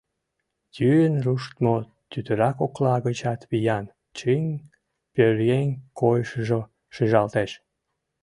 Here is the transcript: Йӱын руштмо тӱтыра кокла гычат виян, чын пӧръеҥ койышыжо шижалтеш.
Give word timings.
Йӱын 0.77 1.15
руштмо 1.25 1.75
тӱтыра 2.09 2.49
кокла 2.59 2.95
гычат 3.05 3.41
виян, 3.49 3.85
чын 4.17 4.43
пӧръеҥ 5.13 5.69
койышыжо 5.99 6.61
шижалтеш. 6.95 7.51